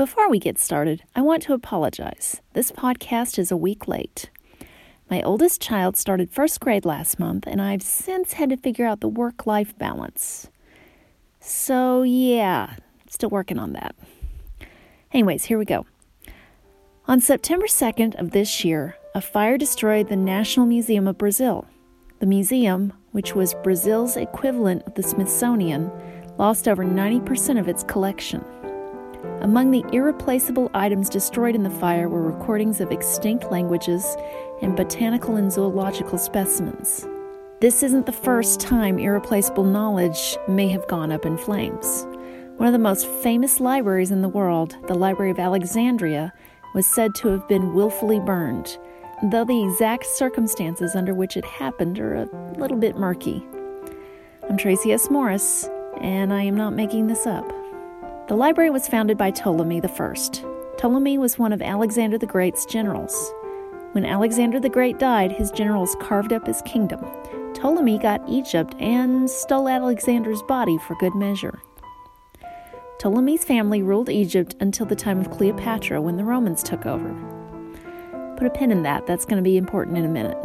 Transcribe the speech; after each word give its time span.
Before 0.00 0.30
we 0.30 0.38
get 0.38 0.58
started, 0.58 1.02
I 1.14 1.20
want 1.20 1.42
to 1.42 1.52
apologize. 1.52 2.40
This 2.54 2.72
podcast 2.72 3.38
is 3.38 3.52
a 3.52 3.56
week 3.56 3.86
late. 3.86 4.30
My 5.10 5.20
oldest 5.20 5.60
child 5.60 5.94
started 5.94 6.30
first 6.30 6.58
grade 6.58 6.86
last 6.86 7.18
month, 7.18 7.46
and 7.46 7.60
I've 7.60 7.82
since 7.82 8.32
had 8.32 8.48
to 8.48 8.56
figure 8.56 8.86
out 8.86 9.00
the 9.00 9.08
work 9.08 9.46
life 9.46 9.76
balance. 9.76 10.48
So, 11.38 12.00
yeah, 12.00 12.76
still 13.10 13.28
working 13.28 13.58
on 13.58 13.74
that. 13.74 13.94
Anyways, 15.12 15.44
here 15.44 15.58
we 15.58 15.66
go. 15.66 15.84
On 17.06 17.20
September 17.20 17.66
2nd 17.66 18.18
of 18.18 18.30
this 18.30 18.64
year, 18.64 18.96
a 19.14 19.20
fire 19.20 19.58
destroyed 19.58 20.08
the 20.08 20.16
National 20.16 20.64
Museum 20.64 21.08
of 21.08 21.18
Brazil. 21.18 21.66
The 22.20 22.26
museum, 22.26 22.94
which 23.12 23.34
was 23.34 23.52
Brazil's 23.62 24.16
equivalent 24.16 24.82
of 24.84 24.94
the 24.94 25.02
Smithsonian, 25.02 25.90
lost 26.38 26.68
over 26.68 26.86
90% 26.86 27.60
of 27.60 27.68
its 27.68 27.82
collection. 27.82 28.42
Among 29.40 29.70
the 29.70 29.84
irreplaceable 29.90 30.70
items 30.74 31.08
destroyed 31.08 31.54
in 31.54 31.62
the 31.62 31.70
fire 31.70 32.10
were 32.10 32.20
recordings 32.20 32.78
of 32.78 32.92
extinct 32.92 33.50
languages 33.50 34.14
and 34.60 34.76
botanical 34.76 35.36
and 35.36 35.50
zoological 35.50 36.18
specimens. 36.18 37.06
This 37.62 37.82
isn't 37.82 38.04
the 38.04 38.12
first 38.12 38.60
time 38.60 38.98
irreplaceable 38.98 39.64
knowledge 39.64 40.36
may 40.46 40.68
have 40.68 40.86
gone 40.88 41.10
up 41.10 41.24
in 41.24 41.38
flames. 41.38 42.06
One 42.58 42.66
of 42.66 42.74
the 42.74 42.78
most 42.78 43.06
famous 43.22 43.60
libraries 43.60 44.10
in 44.10 44.20
the 44.20 44.28
world, 44.28 44.76
the 44.88 44.94
Library 44.94 45.30
of 45.30 45.38
Alexandria, 45.38 46.34
was 46.74 46.86
said 46.86 47.14
to 47.16 47.28
have 47.28 47.48
been 47.48 47.72
willfully 47.72 48.20
burned, 48.20 48.76
though 49.30 49.46
the 49.46 49.64
exact 49.64 50.04
circumstances 50.04 50.94
under 50.94 51.14
which 51.14 51.38
it 51.38 51.46
happened 51.46 51.98
are 51.98 52.14
a 52.14 52.54
little 52.58 52.76
bit 52.76 52.98
murky. 52.98 53.42
I'm 54.50 54.58
Tracy 54.58 54.92
S. 54.92 55.08
Morris, 55.10 55.66
and 55.98 56.30
I 56.30 56.42
am 56.42 56.56
not 56.56 56.74
making 56.74 57.06
this 57.06 57.26
up. 57.26 57.50
The 58.30 58.36
library 58.36 58.70
was 58.70 58.86
founded 58.86 59.18
by 59.18 59.32
Ptolemy 59.32 59.82
I. 59.82 60.14
Ptolemy 60.76 61.18
was 61.18 61.36
one 61.36 61.52
of 61.52 61.60
Alexander 61.60 62.16
the 62.16 62.26
Great's 62.26 62.64
generals. 62.64 63.34
When 63.90 64.06
Alexander 64.06 64.60
the 64.60 64.68
Great 64.68 65.00
died, 65.00 65.32
his 65.32 65.50
generals 65.50 65.96
carved 65.98 66.32
up 66.32 66.46
his 66.46 66.62
kingdom. 66.62 67.04
Ptolemy 67.54 67.98
got 67.98 68.22
Egypt 68.28 68.76
and 68.78 69.28
stole 69.28 69.68
Alexander's 69.68 70.42
body 70.42 70.78
for 70.78 70.94
good 71.00 71.16
measure. 71.16 71.60
Ptolemy's 73.00 73.44
family 73.44 73.82
ruled 73.82 74.08
Egypt 74.08 74.54
until 74.60 74.86
the 74.86 74.94
time 74.94 75.18
of 75.18 75.32
Cleopatra 75.32 76.00
when 76.00 76.16
the 76.16 76.22
Romans 76.22 76.62
took 76.62 76.86
over. 76.86 77.12
Put 78.36 78.46
a 78.46 78.50
pin 78.50 78.70
in 78.70 78.84
that, 78.84 79.08
that's 79.08 79.24
going 79.24 79.42
to 79.42 79.42
be 79.42 79.56
important 79.56 79.98
in 79.98 80.04
a 80.04 80.08
minute. 80.08 80.38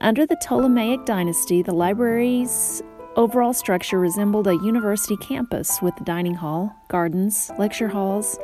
Under 0.00 0.24
the 0.24 0.36
Ptolemaic 0.36 1.04
dynasty, 1.04 1.60
the 1.60 1.74
library's 1.74 2.82
overall 3.16 3.54
structure 3.54 3.98
resembled 3.98 4.46
a 4.46 4.54
university 4.56 5.16
campus 5.16 5.80
with 5.80 5.98
a 6.00 6.04
dining 6.04 6.34
hall, 6.34 6.74
gardens, 6.88 7.50
lecture 7.58 7.88
halls, 7.88 8.38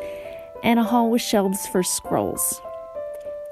and 0.65 0.81
a 0.81 0.83
hall 0.83 1.11
with 1.11 1.21
shelves 1.21 1.67
for 1.67 1.83
scrolls. 1.83 2.61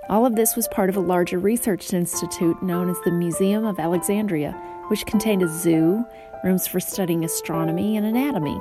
All 0.08 0.26
of 0.26 0.34
this 0.34 0.56
was 0.56 0.66
part 0.68 0.88
of 0.88 0.96
a 0.96 1.00
larger 1.00 1.38
research 1.38 1.92
institute 1.92 2.60
known 2.62 2.88
as 2.88 2.96
the 3.04 3.12
Museum 3.12 3.64
of 3.64 3.78
Alexandria, 3.78 4.52
which 4.88 5.06
contained 5.06 5.42
a 5.42 5.48
zoo, 5.48 6.04
rooms 6.42 6.66
for 6.66 6.80
studying 6.80 7.24
astronomy 7.24 7.96
and 7.96 8.06
anatomy. 8.06 8.58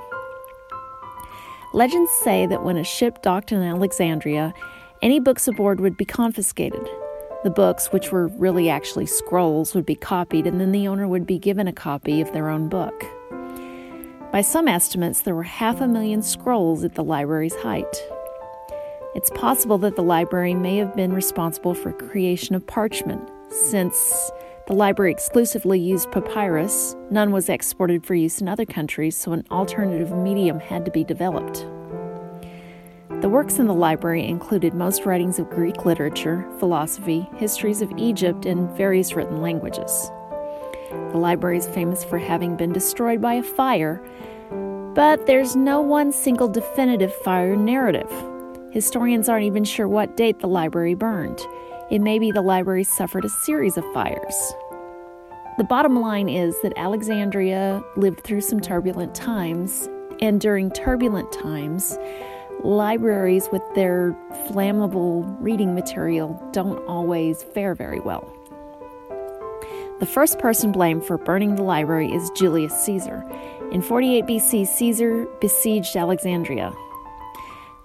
Legends 1.74 2.12
say 2.24 2.46
that 2.46 2.64
when 2.64 2.78
a 2.78 2.84
ship 2.84 3.22
docked 3.22 3.52
in 3.52 3.64
Alexandria, 3.64 4.54
any 5.02 5.20
books 5.20 5.48
aboard 5.48 5.80
would 5.80 5.96
be 5.96 6.06
confiscated. 6.06 6.88
The 7.42 7.50
books, 7.50 7.88
which 7.94 8.12
were 8.12 8.28
really 8.28 8.70
actually 8.70 9.06
scrolls, 9.06 9.74
would 9.74 9.86
be 9.86 9.96
copied, 9.96 10.46
and 10.46 10.60
then 10.60 10.74
the 10.74 10.90
owner 10.90 11.08
would 11.08 11.26
be 11.26 11.40
given 11.40 11.70
a 11.70 11.74
copy 11.74 12.20
of 12.20 12.34
their 12.34 12.50
own 12.50 12.68
book. 12.68 13.06
By 14.32 14.42
some 14.42 14.68
estimates, 14.68 15.22
there 15.22 15.36
were 15.36 15.44
half 15.44 15.80
a 15.80 15.88
million 15.88 16.22
scrolls 16.22 16.84
at 16.84 16.96
the 16.96 17.04
library's 17.04 17.56
height. 17.56 18.04
It's 19.16 19.30
possible 19.32 19.78
that 19.80 19.96
the 19.96 20.04
library 20.04 20.54
may 20.54 20.78
have 20.78 20.96
been 20.96 21.14
responsible 21.14 21.74
for 21.74 21.94
creation 21.94 22.56
of 22.56 22.68
parchment, 22.68 23.28
since 23.50 24.32
the 24.68 24.74
library 24.74 25.12
exclusively 25.12 25.80
used 25.80 26.12
papyrus, 26.12 26.96
none 27.10 27.32
was 27.32 27.50
exported 27.50 28.06
for 28.06 28.16
use 28.16 28.42
in 28.42 28.48
other 28.48 28.66
countries, 28.66 29.18
so 29.18 29.32
an 29.32 29.46
alternative 29.50 30.12
medium 30.12 30.60
had 30.60 30.86
to 30.86 30.92
be 30.92 31.04
developed. 31.04 31.66
The 33.22 33.28
works 33.28 33.60
in 33.60 33.68
the 33.68 33.74
library 33.74 34.26
included 34.26 34.74
most 34.74 35.06
writings 35.06 35.40
of 35.40 35.50
Greek 35.50 35.84
literature, 35.84 36.48
philosophy, 36.58 37.30
histories 37.36 37.82
of 37.82 37.92
Egypt, 37.98 38.46
and 38.46 38.70
various 38.78 39.14
written 39.14 39.42
languages. 39.42 40.10
The 41.12 41.18
library 41.18 41.58
is 41.58 41.68
famous 41.68 42.02
for 42.02 42.18
having 42.18 42.56
been 42.56 42.72
destroyed 42.72 43.22
by 43.22 43.34
a 43.34 43.44
fire, 43.44 44.02
but 44.96 45.26
there's 45.28 45.58
no 45.58 45.82
one 45.82 46.14
single 46.14 46.48
definitive 46.48 47.14
fire 47.14 47.58
narrative. 47.58 48.10
Historians 48.72 49.28
aren't 49.28 49.46
even 49.46 49.66
sure 49.66 49.90
what 49.90 50.16
date 50.16 50.40
the 50.40 50.48
library 50.48 50.94
burned. 50.94 51.46
It 51.92 52.00
may 52.00 52.20
be 52.20 52.32
the 52.32 52.42
library 52.42 52.86
suffered 52.86 53.26
a 53.26 53.30
series 53.30 53.76
of 53.76 53.84
fires. 53.94 54.54
The 55.58 55.66
bottom 55.66 56.00
line 56.00 56.30
is 56.30 56.56
that 56.62 56.72
Alexandria 56.78 57.84
lived 57.98 58.24
through 58.24 58.42
some 58.42 58.62
turbulent 58.62 59.14
times, 59.14 59.90
and 60.22 60.40
during 60.40 60.72
turbulent 60.72 61.34
times, 61.34 61.98
libraries 62.64 63.48
with 63.52 63.62
their 63.76 64.16
flammable 64.48 65.36
reading 65.40 65.74
material 65.76 66.42
don't 66.52 66.80
always 66.86 67.44
fare 67.44 67.76
very 67.76 68.00
well. 68.00 68.32
The 70.00 70.06
first 70.06 70.40
person 70.40 70.72
blamed 70.72 71.06
for 71.06 71.18
burning 71.18 71.56
the 71.56 71.64
library 71.64 72.12
is 72.12 72.30
Julius 72.32 72.74
Caesar. 72.86 73.26
In 73.72 73.82
48 73.82 74.26
BC, 74.26 74.66
Caesar 74.66 75.26
besieged 75.42 75.96
Alexandria. 75.96 76.74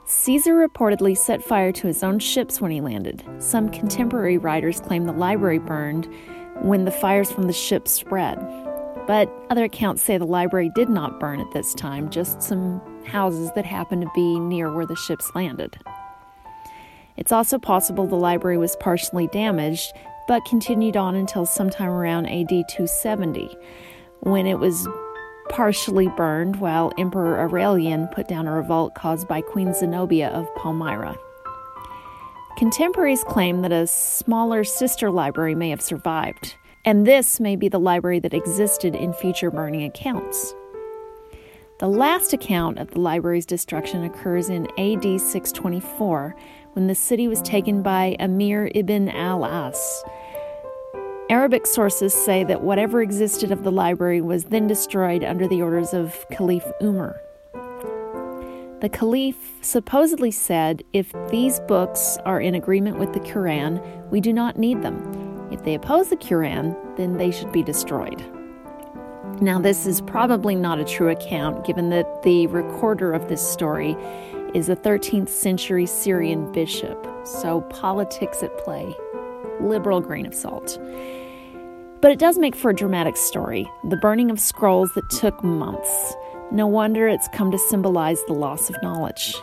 Caesar 0.07 0.55
reportedly 0.55 1.17
set 1.17 1.43
fire 1.43 1.73
to 1.73 1.87
his 1.87 2.03
own 2.03 2.19
ships 2.19 2.61
when 2.61 2.71
he 2.71 2.81
landed. 2.81 3.25
Some 3.39 3.69
contemporary 3.69 4.39
writers 4.39 4.81
claim 4.81 5.05
the 5.05 5.13
library 5.13 5.59
burned 5.59 6.09
when 6.61 6.85
the 6.85 6.91
fires 6.91 7.33
from 7.33 7.47
the 7.47 7.53
ships 7.53 7.91
spread. 7.91 8.39
But 9.07 9.31
other 9.51 9.65
accounts 9.65 10.03
say 10.03 10.17
the 10.17 10.25
library 10.25 10.71
did 10.75 10.89
not 10.89 11.19
burn 11.19 11.41
at 11.41 11.51
this 11.53 11.75
time, 11.75 12.11
just 12.11 12.43
some 12.43 12.81
houses 13.07 13.51
that 13.55 13.65
happened 13.65 14.03
to 14.03 14.11
be 14.15 14.39
near 14.39 14.73
where 14.73 14.87
the 14.87 14.97
ships 14.97 15.31
landed. 15.35 15.79
It's 17.17 17.33
also 17.33 17.59
possible 17.59 18.07
the 18.07 18.17
library 18.17 18.59
was 18.59 18.77
partially 18.77 19.29
damaged, 19.29 19.93
but 20.27 20.45
continued 20.45 20.97
on 20.97 21.15
until 21.15 21.47
sometime 21.47 21.91
around 21.91 22.27
AD 22.27 22.49
270, 22.49 23.57
when 24.21 24.47
it 24.47 24.59
was 24.59 24.89
partially 25.49 26.09
burned 26.09 26.57
while 26.57 26.93
Emperor 26.99 27.39
Aurelian 27.39 28.09
put 28.09 28.27
down 28.27 28.47
a 28.47 28.53
revolt 28.53 28.95
caused 28.95 29.29
by 29.29 29.41
Queen 29.41 29.75
Zenobia 29.75 30.29
of 30.31 30.53
Palmyra. 30.57 31.17
Contemporaries 32.57 33.25
claim 33.25 33.63
that 33.63 33.73
a 33.73 33.87
smaller 33.87 34.65
sister 34.65 35.11
library 35.11 35.55
may 35.55 35.71
have 35.71 35.83
survived, 35.83 36.55
and 36.85 37.07
this 37.07 37.41
may 37.41 37.57
be 37.57 37.69
the 37.69 37.81
library 37.81 38.21
that 38.21 38.35
existed 38.35 38.95
in 38.95 39.13
future 39.13 39.51
burning 39.51 39.85
accounts. 39.85 40.55
The 41.81 41.89
last 41.89 42.33
account 42.33 42.79
of 42.79 42.93
the 42.93 43.01
library's 43.01 43.47
destruction 43.47 44.05
occurs 44.05 44.49
in 44.49 44.69
AD 44.79 45.21
624 45.21 46.37
when 46.75 46.87
the 46.87 46.95
city 46.95 47.27
was 47.27 47.43
taken 47.43 47.83
by 47.83 48.15
Amir 48.21 48.71
ibn 48.77 49.09
al 49.09 49.45
As. 49.45 50.05
Arabic 51.29 51.67
sources 51.67 52.15
say 52.15 52.45
that 52.45 52.63
whatever 52.63 53.03
existed 53.03 53.51
of 53.51 53.65
the 53.65 53.73
library 53.73 54.21
was 54.21 54.45
then 54.45 54.69
destroyed 54.69 55.25
under 55.25 55.49
the 55.49 55.63
orders 55.63 55.93
of 55.93 56.25
Caliph 56.31 56.71
Umar. 56.81 57.21
The 58.81 58.89
Caliph 58.93 59.51
supposedly 59.61 60.31
said, 60.31 60.85
If 60.93 61.13
these 61.31 61.59
books 61.61 62.19
are 62.25 62.41
in 62.41 62.55
agreement 62.55 63.01
with 63.01 63.13
the 63.13 63.21
Quran, 63.21 63.83
we 64.11 64.21
do 64.21 64.33
not 64.33 64.57
need 64.57 64.81
them. 64.83 65.49
If 65.51 65.65
they 65.65 65.75
oppose 65.75 66.09
the 66.09 66.17
Quran, 66.17 66.77
then 66.97 67.17
they 67.17 67.33
should 67.33 67.51
be 67.51 67.65
destroyed. 67.65 68.25
Now, 69.45 69.59
this 69.59 69.85
is 69.85 70.01
probably 70.01 70.55
not 70.55 70.79
a 70.79 70.85
true 70.87 71.11
account, 71.11 71.67
given 71.67 71.91
that 71.91 72.23
the 72.23 72.47
recorder 72.47 73.13
of 73.13 73.29
this 73.29 73.47
story 73.47 73.95
is 74.55 74.71
a 74.71 74.75
13th 74.75 75.29
century 75.29 75.85
Syrian 75.85 76.51
bishop, 76.51 77.07
so 77.27 77.61
politics 77.69 78.43
at 78.43 78.57
play. 78.57 78.97
Liberal 79.61 80.01
grain 80.01 80.25
of 80.25 80.35
salt. 80.35 80.79
But 82.01 82.11
it 82.11 82.19
does 82.19 82.39
make 82.39 82.57
for 82.57 82.71
a 82.71 82.75
dramatic 82.75 83.19
story 83.19 83.71
the 83.91 83.99
burning 83.99 84.31
of 84.31 84.41
scrolls 84.41 84.91
that 84.95 85.11
took 85.11 85.45
months. 85.45 86.15
No 86.51 86.67
wonder 86.67 87.07
it's 87.07 87.29
come 87.35 87.51
to 87.51 87.59
symbolize 87.59 88.25
the 88.25 88.33
loss 88.33 88.71
of 88.71 88.83
knowledge. 88.83 89.35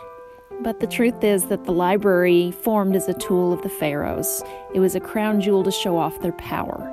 But 0.63 0.80
the 0.80 0.86
truth 0.86 1.24
is 1.24 1.46
that 1.46 1.66
the 1.66 1.72
library 1.72 2.52
formed 2.52 2.96
as 2.96 3.10
a 3.10 3.16
tool 3.16 3.52
of 3.52 3.63
the 3.63 3.69
pharaohs. 3.69 4.44
It 4.75 4.80
was 4.80 4.94
a 4.94 5.00
crown 5.00 5.42
jewel 5.42 5.63
to 5.63 5.72
show 5.72 5.98
off 5.98 6.22
their 6.22 6.34
power. 6.34 6.88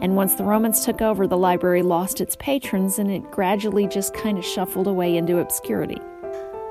And 0.00 0.16
once 0.16 0.34
the 0.34 0.42
Romans 0.42 0.84
took 0.84 1.00
over, 1.00 1.28
the 1.28 1.38
library 1.38 1.82
lost 1.82 2.20
its 2.20 2.34
patrons 2.34 2.98
and 2.98 3.12
it 3.12 3.30
gradually 3.30 3.86
just 3.86 4.14
kind 4.14 4.36
of 4.36 4.44
shuffled 4.44 4.88
away 4.88 5.16
into 5.16 5.38
obscurity. 5.38 6.00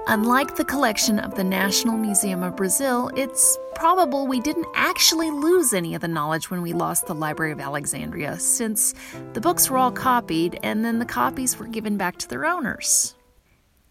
Unlike 0.08 0.58
the 0.58 0.66
collection 0.66 1.18
of 1.18 1.36
the 1.36 1.46
National 1.46 1.98
Museum 1.98 2.44
of 2.44 2.58
Brazil, 2.58 3.10
it's 3.16 3.58
probable 3.74 4.28
we 4.28 4.42
didn't 4.42 4.68
actually 4.76 5.32
lose 5.32 5.74
any 5.74 5.96
of 5.96 6.02
the 6.02 6.10
knowledge 6.10 6.52
when 6.52 6.62
we 6.62 6.74
lost 6.74 7.06
the 7.08 7.16
Library 7.16 7.54
of 7.54 7.62
Alexandria, 7.62 8.38
since 8.38 8.94
the 9.32 9.40
books 9.40 9.70
were 9.70 9.78
all 9.78 9.94
copied 9.94 10.60
and 10.62 10.84
then 10.84 11.00
the 11.00 11.06
copies 11.06 11.58
were 11.58 11.68
given 11.68 11.96
back 11.96 12.18
to 12.18 12.28
their 12.28 12.46
owners. 12.46 13.16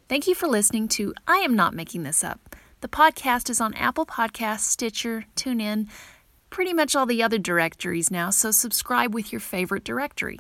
Thank 0.09 0.27
you 0.27 0.35
for 0.35 0.47
listening 0.47 0.89
to 0.89 1.15
I 1.27 1.39
Am 1.39 1.57
Not 1.57 1.75
Making 1.75 2.03
This 2.03 2.23
Up. 2.23 2.57
The 2.81 2.89
podcast 2.89 3.49
is 3.49 3.61
on 3.61 3.73
Apple 3.75 4.05
Podcasts, 4.05 4.61
Stitcher, 4.61 5.25
TuneIn, 5.37 5.89
pretty 6.51 6.75
much 6.75 6.95
all 6.95 7.07
the 7.07 7.23
other 7.23 7.39
directories 7.39 8.11
now, 8.11 8.29
so 8.29 8.51
subscribe 8.51 9.15
with 9.15 9.33
your 9.33 9.41
favorite 9.41 9.85
directory. 9.85 10.39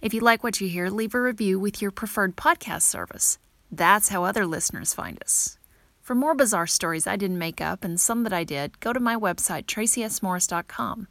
If 0.00 0.14
you 0.14 0.20
like 0.20 0.44
what 0.44 0.60
you 0.60 0.68
hear, 0.68 0.90
leave 0.90 1.14
a 1.14 1.20
review 1.20 1.58
with 1.58 1.82
your 1.82 1.90
preferred 1.90 2.36
podcast 2.36 2.82
service. 2.82 3.38
That's 3.72 4.10
how 4.10 4.24
other 4.24 4.46
listeners 4.46 4.94
find 4.94 5.20
us. 5.22 5.58
For 6.02 6.14
more 6.14 6.34
bizarre 6.34 6.66
stories 6.66 7.06
I 7.06 7.16
didn't 7.16 7.38
make 7.38 7.60
up 7.60 7.84
and 7.84 8.00
some 8.00 8.22
that 8.24 8.32
I 8.32 8.44
did, 8.44 8.78
go 8.80 8.92
to 8.92 9.00
my 9.00 9.16
website, 9.16 9.64
tracysmorris.com. 9.64 11.08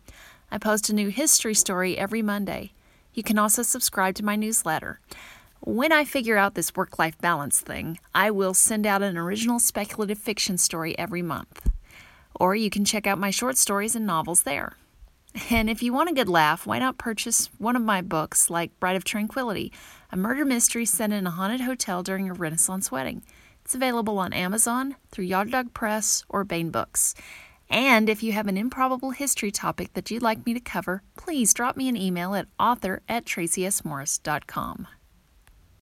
I 0.52 0.58
post 0.58 0.90
a 0.90 0.96
new 0.96 1.10
history 1.10 1.54
story 1.54 1.98
every 1.98 2.22
Monday. 2.22 2.72
You 3.14 3.24
can 3.24 3.38
also 3.38 3.62
subscribe 3.62 4.16
to 4.16 4.26
my 4.26 4.36
newsletter. 4.36 5.00
When 5.70 5.92
I 5.92 6.04
figure 6.04 6.36
out 6.36 6.56
this 6.56 6.76
work 6.76 6.98
life 6.98 7.16
balance 7.20 7.62
thing, 7.62 8.00
I 8.16 8.32
will 8.32 8.56
send 8.56 8.88
out 8.88 9.04
an 9.04 9.16
original 9.16 9.60
speculative 9.60 10.18
fiction 10.18 10.58
story 10.58 10.98
every 10.98 11.22
month. 11.22 11.70
Or 12.34 12.56
you 12.56 12.72
can 12.72 12.86
check 12.86 13.06
out 13.06 13.20
my 13.20 13.30
short 13.30 13.56
stories 13.56 13.96
and 13.96 14.04
novels 14.04 14.42
there. 14.42 14.78
And 15.52 15.70
if 15.70 15.84
you 15.84 15.94
want 15.94 16.10
a 16.10 16.16
good 16.16 16.28
laugh, 16.28 16.66
why 16.66 16.80
not 16.80 16.98
purchase 16.98 17.52
one 17.60 17.76
of 17.76 17.84
my 17.84 18.02
books, 18.02 18.50
like 18.50 18.80
Bride 18.80 18.96
of 18.96 19.04
Tranquility, 19.04 19.72
a 20.12 20.18
murder 20.18 20.44
mystery 20.44 20.88
set 20.88 21.12
in 21.12 21.28
a 21.28 21.30
haunted 21.30 21.62
hotel 21.62 22.02
during 22.02 22.28
a 22.32 22.34
Renaissance 22.34 22.92
wedding? 22.92 23.22
It's 23.64 23.76
available 23.76 24.18
on 24.18 24.34
Amazon, 24.34 24.96
through 25.12 25.26
Yard 25.26 25.52
Dog 25.52 25.76
Press, 25.76 26.26
or 26.30 26.44
Baen 26.44 26.72
Books. 26.72 27.14
And 27.70 28.10
if 28.10 28.24
you 28.24 28.32
have 28.32 28.48
an 28.48 28.58
improbable 28.58 29.12
history 29.12 29.52
topic 29.52 29.94
that 29.94 30.10
you'd 30.10 30.24
like 30.24 30.48
me 30.48 30.56
to 30.56 30.60
cover, 30.60 31.04
please 31.16 31.54
drop 31.54 31.78
me 31.78 31.88
an 31.88 31.96
email 31.96 32.34
at 32.34 32.48
author 32.60 33.04
at 33.08 33.26
tracysmorris.com. 33.26 34.88